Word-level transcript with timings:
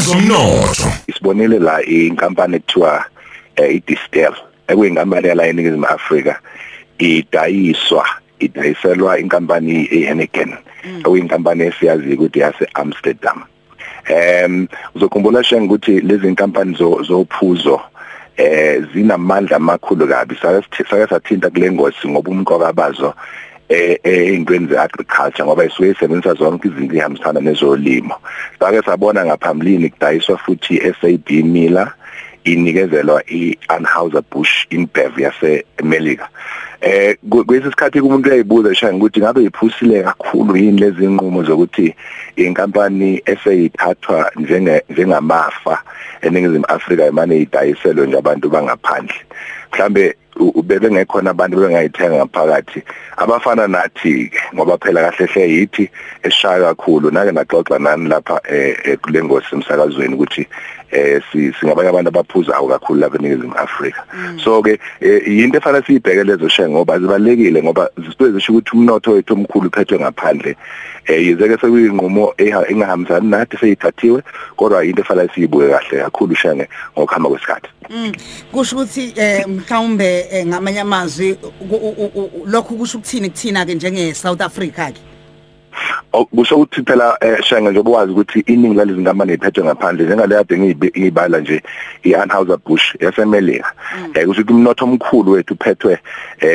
kwezomnotho. 0.00 0.92
Isibonile 1.06 1.58
la 1.58 1.82
inkampani 1.82 2.56
ekuthiwa 2.56 3.04
eh, 3.56 3.74
iDistel 3.74 4.34
ekuyinkampani 4.68 5.28
yala 5.28 5.46
eNingizimu 5.46 5.86
Afrika 5.86 6.40
idayiswa 6.98 8.06
idayiselwa 8.38 9.18
inkampani 9.18 9.88
eHeineken 9.92 10.54
okuyinkampani 11.04 11.64
esiyazi 11.64 12.14
ukuthi 12.14 12.38
yase 12.38 12.68
Amsterdam 12.74 13.42
em 14.04 14.68
uzokhumbula 14.94 15.44
shenga 15.44 15.64
ukuthi 15.64 16.00
lezi 16.00 16.28
inkampani 16.28 16.76
zophuzo 17.08 17.80
eh 18.36 18.82
zinamandla 18.94 19.56
amakhulu 19.56 20.08
kabi. 20.08 20.36
Sake 20.42 21.06
sathinta 21.08 21.50
kule 21.50 21.70
ngosi 21.72 22.08
ngoba 22.08 22.30
umqoka 22.30 22.72
bazo 22.72 23.14
eh 23.70 23.96
ey'ntweni 24.02 24.66
ze-agriculture 24.66 25.44
ngoba 25.44 25.64
isuke 25.64 25.90
isebenzisa 25.90 26.34
zonke 26.34 26.68
izinto 26.68 26.94
ihambisana 26.94 27.40
nezolimo. 27.40 28.14
Sake 28.58 28.82
sabona 28.82 29.24
ngaphambilini 29.24 29.90
kudayiswa 29.90 30.38
futhi 30.38 30.82
SAB 31.00 31.28
Miller 31.30 31.94
inikezelwa 32.44 33.22
i-Anheuser 33.30 34.22
Busch 34.30 34.66
InBev 34.70 35.18
yase-America 35.18 36.26
eh 36.80 37.16
kwesikhathi 37.46 38.00
umuntu 38.00 38.28
uyayibuza 38.28 38.74
shanga 38.74 38.96
ukuthi 38.96 39.20
ngabe 39.20 39.44
iphusile 39.44 40.02
kakhulu 40.02 40.56
yini 40.56 40.80
lezi 40.80 41.06
nqumo 41.06 41.42
zokuthi 41.42 41.94
inkampani 42.36 43.22
eseyithathwa 43.26 44.30
njenge 44.36 44.82
njengamafa 44.88 45.82
eningizimu 46.22 46.64
Afrika 46.68 47.06
imane 47.06 47.38
idayiselwe 47.38 48.06
nje 48.06 48.18
abantu 48.18 48.50
bangaphandle. 48.50 49.14
Mhlambe 49.72 50.14
bebengekhona 50.62 51.30
abantu 51.30 51.56
bengayithenga 51.60 52.16
ngaphakathi. 52.16 52.82
Abafana 53.16 53.66
nathi 53.68 54.30
ngoba 54.54 54.78
phela 54.78 55.10
kahle 55.10 55.26
hle 55.26 55.50
yithi 55.50 55.90
esishaya 56.22 56.74
kakhulu 56.74 57.10
nake 57.10 57.32
naxoxa 57.32 57.78
nani 57.78 58.08
lapha 58.08 58.40
eh 58.48 58.98
kulengosi 59.02 59.54
emsakazweni 59.54 60.14
ukuthi 60.14 60.46
eh 60.90 61.22
singabanye 61.60 61.88
abantu 61.88 62.08
abaphuza 62.08 62.56
awu 62.56 62.68
kakhulu 62.68 63.00
lapha 63.00 63.18
eNingizimu 63.18 63.54
Afrika. 63.54 64.04
So 64.44 64.62
ke 64.62 64.78
yinto 65.00 65.58
efanele 65.58 65.84
siyibheke 65.86 66.24
lezo 66.24 66.48
she 66.48 66.62
ngoba 66.70 66.98
zibalekile 66.98 67.62
ngoba 67.62 67.90
zisuke 67.96 68.32
zisho 68.32 68.52
ukuthi 68.52 68.70
umnotho 68.76 69.10
wethu 69.12 69.34
omkhulu 69.34 69.68
uphethwe 69.68 69.98
ngaphandle. 69.98 70.56
Eh 71.06 71.26
yizeke 71.26 71.56
sekuyinqumo 71.60 72.34
engahambisani 72.38 73.30
nathi 73.30 73.56
seyithathiwe 73.56 74.22
kodwa 74.56 74.84
into 74.84 75.02
efanele 75.02 75.30
siyibuke 75.34 75.68
kahle 75.68 76.02
kakhulu 76.02 76.34
shenge 76.34 76.68
ngokuhamba 76.98 77.28
kwesikhathi. 77.28 77.68
Kusho 78.52 78.76
ukuthi 78.76 79.12
eh 79.16 79.46
mhlawumbe 79.48 80.26
ngamanye 80.46 80.80
amazwi 80.80 81.36
lokho 82.46 82.74
kusho 82.74 82.98
ukuthini 82.98 83.30
kuthina 83.30 83.66
ke 83.66 83.74
njenge 83.74 84.14
South 84.14 84.40
Africa 84.40 84.92
ke 84.92 85.09
kusho 86.36 86.56
ukuthi 86.56 86.82
phela 86.82 87.18
shenge 87.42 87.70
njengoba 87.70 87.90
wazi 87.90 88.12
ukuthi 88.12 88.40
iningi 88.40 88.76
lalezi 88.76 89.00
nkampani 89.00 89.34
iphethwe 89.34 89.64
ngaphandle 89.64 90.04
njengale 90.04 90.34
yade 90.34 90.58
ngiyibala 90.58 91.40
nje 91.40 91.62
iAnheuser 92.04 92.58
Busch 92.66 92.94
yasemelika 93.00 93.72
eh 94.14 94.26
kusho 94.26 94.40
ukuthi 94.40 94.52
umnotho 94.52 94.84
omkhulu 94.84 95.32
wethu 95.32 95.54
uphethwe 95.54 95.98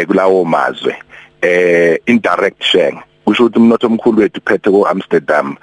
kulawo 0.07 0.45
mazwe. 0.45 0.95
Eh 1.41 1.99
indirect 2.05 2.63
share 2.63 3.03
kusho 3.25 3.45
ukuthi 3.45 3.59
umnotho 3.59 3.87
omkhulu 3.87 4.21
wethu 4.21 4.39
uphethe 4.39 4.71
ko 4.71 4.87
Amsterdam 4.87 5.55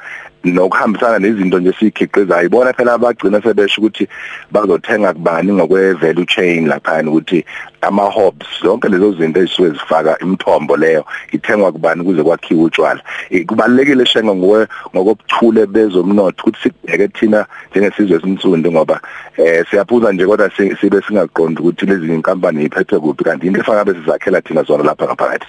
nokuhambisana 0.44 1.18
nezinto 1.18 1.58
nje 1.58 1.72
sikhiqizayo 1.78 2.46
ibona 2.46 2.72
phela 2.72 2.92
abagcina 2.92 3.42
sebesho 3.42 3.80
ukuthi 3.80 4.08
bazothenga 4.50 5.12
kubani 5.12 5.52
ngokwe 5.52 5.92
value 5.92 6.26
chain 6.26 6.66
lapha 6.68 7.02
ukuthi 7.02 7.44
ama 7.80 8.02
hobs 8.02 8.46
zonke 8.62 8.88
lezo 8.88 9.12
zinto 9.12 9.40
ezisuke 9.40 9.70
zifaka 9.70 10.18
imithombo 10.18 10.76
leyo 10.76 11.04
ithengwa 11.32 11.72
kubani 11.72 12.04
kuze 12.04 12.22
kwakhiwe 12.22 12.62
utshwala. 12.62 13.00
Kubalekile 13.46 14.06
shenga 14.06 14.34
ngowe 14.34 14.66
ngokobuchule 14.94 15.66
bezomnotho 15.66 16.42
ukuthi 16.42 16.62
sibheke 16.62 17.08
thina 17.08 17.46
njengesizwe 17.70 18.16
esinsundu 18.16 18.72
ngoba 18.72 19.00
eh 19.36 19.66
siyaphuza 19.70 20.12
nje 20.12 20.26
kodwa 20.26 20.50
sibe 20.80 21.02
singaqondi 21.08 21.60
ukuthi 21.60 21.86
lezi 21.86 22.14
inkampani 22.14 22.64
iphethwe 22.64 23.00
kuphi 23.00 23.24
kanti 23.24 23.46
into 23.46 23.60
efaka 23.60 23.84
bese 23.84 24.00
sizakhela 24.00 24.40
thina 24.40 24.62
zona 24.62 24.84
lapha 24.84 25.04
ngaphakathi. 25.04 25.46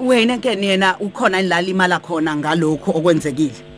Wena 0.00 0.38
ke 0.38 0.56
yena 0.60 0.96
ukhona 1.00 1.40
ilala 1.40 1.68
imali 1.68 1.98
khona 2.02 2.36
ngalokho 2.36 2.90
okwenzekile. 2.90 3.73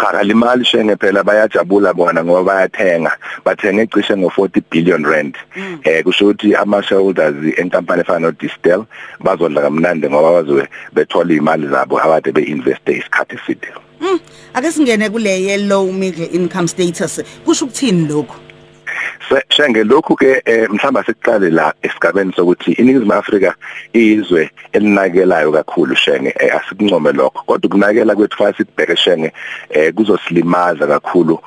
Cha 0.00 0.12
kalimali 0.12 0.64
shenge 0.64 0.96
phela 0.96 1.22
bayajabula 1.22 1.94
bona 1.94 2.24
ngoba 2.24 2.44
bayathenga. 2.44 3.12
Bathenga 3.44 3.82
ecishe 3.82 4.14
ngo40 4.14 4.62
billion 4.70 5.04
rand. 5.04 5.36
Eh 5.84 6.02
kusho 6.02 6.28
ukuthi 6.30 6.54
ama 6.54 6.82
shareholders 6.82 7.36
enkampani 7.58 8.00
efana 8.02 8.20
no 8.20 8.32
Distel 8.32 8.84
bazodla 9.20 9.62
kamnandi 9.62 10.08
ngoba 10.08 10.42
bazobe 10.42 10.68
bethola 10.94 11.34
imali 11.34 11.68
zabo 11.68 11.98
abade 11.98 12.32
beinvest 12.32 12.88
isikhathi 12.88 13.36
eside. 13.36 13.68
Ake 14.54 14.72
singene 14.72 15.10
kule 15.10 15.42
ye 15.42 15.58
low 15.58 15.92
middle 15.92 16.26
income 16.32 16.68
status. 16.68 17.20
Kusho 17.44 17.64
ukuthini 17.64 18.08
lokho 18.08 18.49
shenge 19.48 19.84
lokhu 19.84 20.16
ke 20.16 20.42
mhlamba 20.70 21.04
sekuqale 21.04 21.50
la 21.50 21.74
esigabeni 21.82 22.32
sokuthi 22.32 22.72
iningizimu 22.72 23.12
Afrika 23.12 23.54
izwe 23.92 24.50
elinakelayo 24.72 25.52
kakhulu 25.52 25.96
shenge 25.96 26.30
asikuncome 26.30 27.12
lokho. 27.12 27.42
Kodwa 27.46 27.68
ukunakela 27.68 28.14
kwethu 28.14 28.36
fase 28.36 28.56
sibheke 28.56 28.96
shenge 28.96 29.32
kuzosilimaza 29.94 30.86
kakhulu 30.86 31.38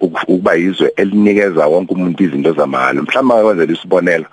ukuba 0.00 0.56
izwe 0.56 0.92
elinikeza 0.96 1.66
wonke 1.66 1.94
umuntu 1.94 2.24
izinto 2.24 2.52
zamahhala. 2.52 3.02
Mhlamba 3.02 3.42
kwenzela 3.42 3.72
isibonelo 3.72 4.24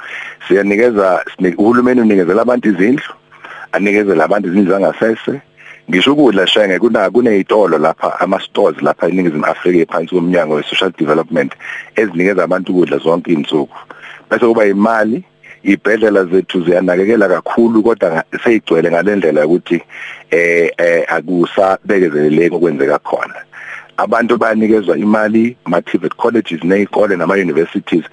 siyanikeza 0.47 1.25
uhulumeni 1.57 2.01
unikezela 2.01 2.41
abantu 2.41 2.69
izindlu 2.69 3.13
anikezela 3.71 4.23
abantu 4.23 4.47
izindlu 4.49 4.71
zangasese 4.71 5.41
ngisho 5.89 6.13
ukudla 6.13 6.47
shenge 6.47 6.79
kuna 6.79 7.09
kunezitolo 7.09 7.77
lapha 7.77 8.19
ama 8.19 8.39
stores 8.39 8.81
lapha 8.81 9.07
eningizimu 9.07 9.45
Afrika 9.45 9.79
ephansi 9.79 10.15
komnyango 10.15 10.55
we 10.55 10.63
social 10.63 10.91
development 10.97 11.53
ezinikeza 11.95 12.43
abantu 12.43 12.71
ukudla 12.71 12.97
zonke 12.97 13.31
izinsuku 13.31 13.77
bese 14.29 14.45
kuba 14.45 14.65
imali 14.65 15.23
ibhedlela 15.63 16.25
zethu 16.25 16.63
ziyanakekela 16.63 17.27
kakhulu 17.27 17.83
kodwa 17.83 18.23
seyigcwele 18.43 18.91
ngalendlela 18.91 19.45
ukuthi 19.45 19.81
eh 20.31 20.71
eh 20.77 21.05
akusabekezeleleki 21.07 22.55
okwenzeka 22.55 22.99
khona. 22.99 23.41
Abantu 23.97 24.37
bayanikezwa 24.37 24.97
imali 24.97 25.57
ma 25.65 25.81
TVET 25.81 26.15
colleges 26.15 26.63
nezikole 26.63 27.15
nama 27.15 27.33
universities 27.33 28.05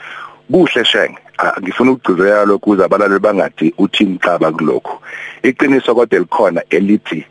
kuhle 0.53 0.85
shenge. 0.85 1.19
Ngifuna 1.63 1.91
ukugcizelela 1.91 2.45
lokhu 2.45 2.71
ukuze 2.71 2.85
abalali 2.85 3.19
bangathi 3.19 3.75
uthini 3.79 4.19
xaba 4.19 4.53
kulokho 4.53 5.03
iqiniso 5.43 5.95
kodwa 5.95 6.17
elikhona 6.19 6.63
elithi 6.71 7.25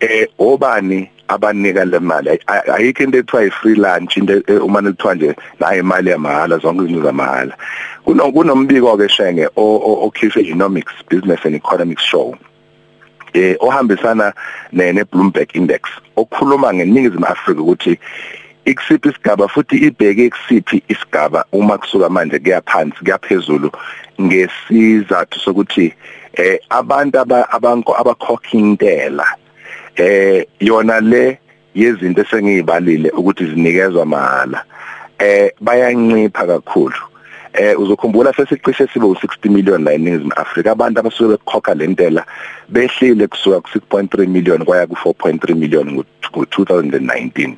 eh 0.00 0.26
obani 0.38 1.08
abanika 1.28 1.84
le 1.84 2.00
mali? 2.00 2.38
Ayikho 2.48 3.04
into 3.04 3.22
ethiwa 3.22 3.46
i-free 3.46 3.74
lunch 3.74 4.16
into 4.16 4.42
uma 4.64 4.80
nithiwa 4.80 5.14
nje 5.14 5.36
nayo 5.60 5.80
imali 5.80 6.10
yamahala 6.10 6.58
zonke 6.58 6.84
izinto 6.84 7.02
zamahala 7.02 7.56
kunombiko 8.04 8.96
ke 8.96 9.08
shenge 9.08 9.48
okhishwe 9.56 10.42
economics 10.42 10.92
business 11.08 11.40
and 11.44 11.54
economics 11.54 12.02
show 12.02 12.34
eh 13.34 13.56
ohambisana 13.60 14.32
ne 14.72 15.04
Bloomberg 15.04 15.54
index 15.54 15.82
okhuluma 16.16 16.74
ngeningizimu 16.74 17.26
Afrika 17.26 17.60
ukuthi 17.60 17.98
ikusiphi 18.64 19.08
isigaba 19.08 19.48
futhi 19.48 19.76
ibheke 19.76 20.30
kusiphi 20.30 20.82
isigaba 20.88 21.44
uma 21.52 21.78
kusuka 21.78 22.08
manje 22.08 22.38
kuyaphansi 22.38 22.98
kuyaphezulu 23.04 23.70
ngesizathu 24.20 25.38
sokuthi 25.40 25.94
eh 26.34 26.58
abantu 26.70 27.18
abanko 27.50 27.94
abakhokha 27.96 28.58
intela 28.58 29.26
eh 30.00 30.46
yona 30.60 31.00
le 31.00 31.38
yezinto 31.74 32.22
esengiyibalile 32.22 33.10
ukuthi 33.10 33.44
zinikezwa 33.46 34.06
mahala. 34.06 34.64
Eh 35.18 35.50
bayancipha 35.60 36.46
kakhulu. 36.46 37.00
Eh 37.52 37.80
uzokhumbula 37.80 38.32
sesicishe 38.32 38.86
sibe 38.86 39.06
u60 39.06 39.50
million 39.50 39.84
la 39.84 39.92
eNingizimu 39.92 40.32
Afrika. 40.36 40.72
Abantu 40.72 41.00
abasuke 41.00 41.30
bekhokha 41.30 41.74
lentela 41.74 42.24
behlile 42.68 43.26
kusuka 43.26 43.56
ku6.3 43.56 44.26
million 44.26 44.64
kwaya 44.64 44.86
ku4.3 44.86 45.54
million 45.54 46.04
ngo2019 46.32 47.54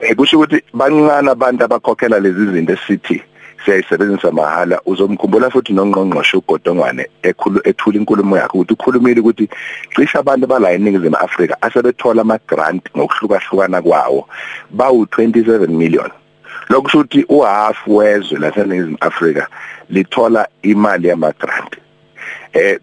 eh 0.00 0.14
kusho 0.16 0.36
ukuthi 0.38 0.62
bancane 0.74 1.30
abantu 1.30 1.64
abakhokhela 1.64 2.20
lezi 2.20 2.52
zinto 2.52 2.72
esithi 2.72 3.22
siyayisebenzisa 3.64 4.32
mahala. 4.32 4.80
Uzomkhumbula 4.86 5.50
futhi 5.50 5.72
nongqongqoshe 5.72 6.36
ugodongwane 6.36 7.06
ekhulu 7.22 7.60
ethula 7.64 7.96
inkulumo 7.98 8.36
yakhe 8.36 8.58
ukuthi 8.58 8.72
ukhulumile 8.74 9.20
ukuthi 9.20 9.48
cishe 9.94 10.18
abantu 10.18 10.46
bala 10.46 10.72
eningizimu 10.72 11.16
Afrika 11.16 11.56
asebethola 11.62 12.22
ama 12.22 12.38
grant 12.48 12.82
ngokuhlukahlukana 12.96 13.82
kwawo 13.82 14.28
bawu 14.70 15.04
27 15.04 15.68
million. 15.68 16.10
Lokusho 16.68 16.98
ukuthi 16.98 17.24
uhalf 17.28 17.78
wezwe 17.86 18.38
laseningizimu 18.38 18.98
Afrika 19.00 19.48
lithola 19.90 20.48
imali 20.62 21.08
yama 21.08 21.32
grant 21.32 21.76
eh 22.52 22.78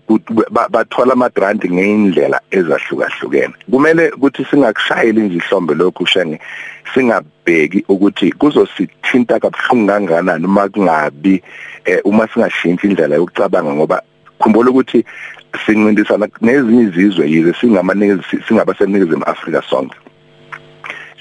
bathola 0.71 1.13
ama 1.13 1.29
grant 1.29 1.65
ngeindlela 1.65 2.41
ezahlukahlukene. 2.51 3.53
Kumele 3.71 4.11
ukuthi 4.11 4.45
singakushayeli 4.45 5.21
nje 5.21 5.35
ihlombe 5.35 5.73
lokhu 5.73 6.05
shenge 6.05 6.39
singabheki 6.93 7.85
ukuthi 7.89 8.31
kuzosithinta 8.31 9.39
kabuhlungu 9.39 9.87
kangakanani 9.87 10.45
uma 10.45 10.69
kungabi 10.69 11.41
uma 12.03 12.27
singashintshi 12.27 12.87
indlela 12.87 13.15
yokucabanga 13.15 13.73
ngoba 13.73 14.01
khumbula 14.39 14.69
ukuthi 14.69 15.05
sincintisana 15.65 16.27
nezinye 16.41 16.83
izizwe 16.83 17.31
yize 17.31 17.53
singamanikezi 17.53 18.23
singabaseningizimu 18.47 19.23
Afrika 19.23 19.61
sonke. 19.61 19.95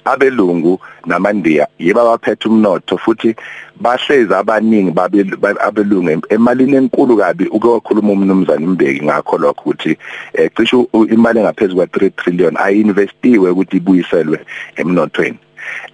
Abelungu 0.05 0.81
namandiya 1.07 1.69
yiba 1.79 2.05
baphethe 2.05 2.49
umnotho 2.49 2.99
futhi 2.99 3.37
bahlezi 3.81 4.35
abaningi 4.35 4.91
babelungu 4.91 6.27
emalini 6.29 6.77
enkulu 6.77 7.17
kabi 7.17 7.47
uke 7.47 7.69
wakhuluma 7.69 8.13
umnumzane 8.13 8.67
Mbeki 8.67 9.05
ngakho 9.05 9.39
lokho 9.39 9.71
ukuthi 9.71 9.97
eh, 10.35 10.51
cishe 10.57 10.77
imali 11.11 11.39
engaphezulu 11.39 11.77
kwa 11.77 11.87
3 11.87 12.11
trillion 12.11 12.57
ayinvestiwe 12.57 13.51
ukuthi 13.51 13.77
ibuyiselwe 13.77 14.39
emnothweni. 14.77 15.39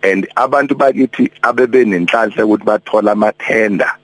And 0.02 0.26
abantu 0.36 0.74
bakithi 0.74 1.30
abebe 1.42 1.84
nenhlanhla 1.84 2.44
ukuthi 2.44 2.64
bathola 2.64 3.12
amathenda. 3.12 3.96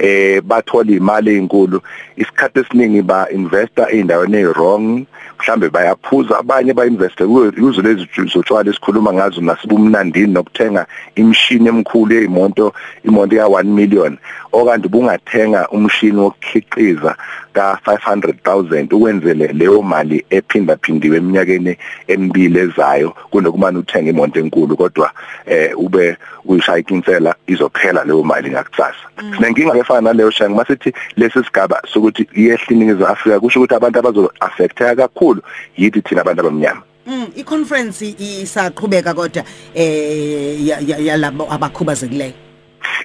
Eh 0.00 0.40
bathola 0.42 0.90
imali 0.92 1.30
ezinkulu 1.30 1.78
isikhathi 2.16 2.58
esiningi 2.60 3.02
ba 3.02 3.28
investor 3.30 3.86
eindaweni 3.92 4.36
ezwrong 4.36 5.06
mhlambe 5.40 5.68
bayaphuza 5.68 6.38
abanye 6.38 6.72
ba 6.72 6.86
investe 6.86 7.26
kuzo 7.26 7.82
lezi 7.82 8.06
zotshwala 8.32 8.70
esikhuluma 8.70 9.12
ngazo 9.12 9.40
nasibumnandini 9.40 10.32
nokuthenga 10.32 10.86
imishini 11.14 11.68
emkhulu 11.68 12.14
yeimoto 12.14 12.72
imoto 13.04 13.36
ya 13.36 13.46
1 13.46 13.64
million. 13.64 14.18
Okanti 14.52 14.88
bungathenga 14.88 15.68
umshini 15.68 16.18
wokukhiqiza 16.18 17.16
ka 17.52 17.78
500,000 17.86 18.94
ukwenzele 18.94 19.46
leyo 19.46 19.82
mali 19.82 20.24
ephinda 20.30 20.76
phindiwe 20.76 21.16
eminyakeni 21.16 21.76
emibili 22.08 22.58
ezayo 22.58 23.14
kunokumane 23.30 23.78
uthenga 23.78 24.10
imoto 24.10 24.40
enkulu. 24.40 24.76
Kodwa 24.76 25.10
eh 25.46 25.72
ube 25.76 26.16
uyishaya 26.44 26.78
ikinsela 26.78 27.34
izophela 27.46 28.04
leyo 28.04 28.22
mali 28.22 28.50
ngakusasa. 28.50 29.10
Mm. 29.22 29.34
sinenkinga 29.36 29.74
efana 29.90 30.00
naleyo 30.00 30.30
shangu 30.30 30.56
masithi 30.56 30.92
lesi 31.16 31.44
sigaba 31.44 31.82
sokuthi 31.92 32.28
iyehlini 32.36 32.94
zeAfrika 32.94 33.40
kusho 33.40 33.60
ukuthi 33.60 33.74
abantu 33.74 33.98
abazo 33.98 34.32
affecteka 34.40 34.96
kakhulu 34.96 35.42
yithi 35.76 36.02
thina 36.02 36.20
abantu 36.20 36.40
abamnyama. 36.40 36.82
Mm 37.06 37.26
i-conference 37.36 38.14
isaqhubeka 38.18 39.14
kodwa 39.14 39.44
eh 39.74 40.66
yalabo 41.06 41.52
abakhubazekileyo. 41.52 42.32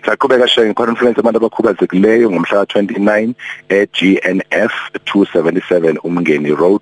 Saqhubeka 0.06 0.48
share 0.48 0.74
conference 0.74 1.20
abantu 1.20 1.38
abakhubazekileyo 1.38 2.32
ngomhla 2.32 2.66
ka29 2.66 3.34
eGNF 3.70 4.74
277 5.06 5.98
Umngeni 6.04 6.56
Road 6.56 6.82